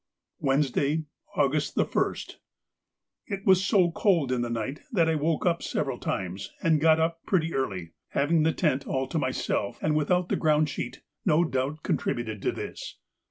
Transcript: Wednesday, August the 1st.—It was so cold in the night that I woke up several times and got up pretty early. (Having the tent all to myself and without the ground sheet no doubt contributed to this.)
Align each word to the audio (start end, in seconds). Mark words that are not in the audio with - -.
Wednesday, 0.39 1.03
August 1.35 1.75
the 1.75 1.85
1st.—It 1.85 3.45
was 3.45 3.63
so 3.63 3.91
cold 3.91 4.31
in 4.31 4.41
the 4.41 4.49
night 4.49 4.79
that 4.91 5.07
I 5.07 5.13
woke 5.13 5.45
up 5.45 5.61
several 5.61 5.99
times 5.99 6.51
and 6.63 6.81
got 6.81 6.99
up 6.99 7.23
pretty 7.27 7.53
early. 7.53 7.91
(Having 8.07 8.41
the 8.41 8.51
tent 8.51 8.87
all 8.87 9.05
to 9.05 9.19
myself 9.19 9.77
and 9.79 9.95
without 9.95 10.29
the 10.29 10.35
ground 10.35 10.69
sheet 10.69 11.01
no 11.23 11.43
doubt 11.45 11.83
contributed 11.83 12.41
to 12.41 12.51
this.) 12.51 12.97